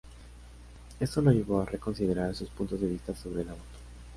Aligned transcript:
Esto 0.99 1.21
lo 1.21 1.29
llevó 1.29 1.61
a 1.61 1.65
reconsiderar 1.67 2.33
sus 2.33 2.49
puntos 2.49 2.81
de 2.81 2.87
vista 2.87 3.13
sobre 3.13 3.43
el 3.43 3.49
aborto. 3.49 3.77